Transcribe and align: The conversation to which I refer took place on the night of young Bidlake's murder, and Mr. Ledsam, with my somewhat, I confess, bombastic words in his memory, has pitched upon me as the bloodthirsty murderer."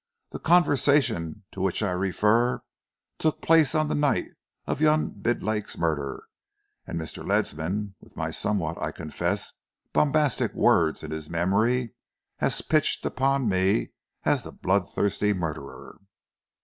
The 0.31 0.39
conversation 0.39 1.43
to 1.51 1.61
which 1.61 1.83
I 1.83 1.91
refer 1.91 2.63
took 3.19 3.39
place 3.39 3.75
on 3.75 3.87
the 3.87 3.93
night 3.93 4.29
of 4.65 4.81
young 4.81 5.11
Bidlake's 5.11 5.77
murder, 5.77 6.23
and 6.87 6.99
Mr. 6.99 7.23
Ledsam, 7.23 7.93
with 7.99 8.15
my 8.15 8.31
somewhat, 8.31 8.79
I 8.81 8.91
confess, 8.91 9.51
bombastic 9.93 10.55
words 10.55 11.03
in 11.03 11.11
his 11.11 11.29
memory, 11.29 11.93
has 12.37 12.63
pitched 12.63 13.05
upon 13.05 13.47
me 13.47 13.91
as 14.23 14.41
the 14.41 14.51
bloodthirsty 14.51 15.33
murderer." 15.33 15.99